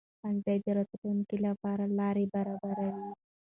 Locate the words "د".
0.65-0.67